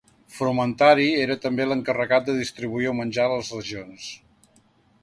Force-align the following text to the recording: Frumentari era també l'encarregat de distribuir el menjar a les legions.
Frumentari 0.35 1.05
era 1.25 1.35
també 1.43 1.67
l'encarregat 1.67 2.27
de 2.31 2.35
distribuir 2.41 2.91
el 2.95 2.99
menjar 3.03 3.31
a 3.31 3.37
les 3.37 3.53
legions. 3.61 4.11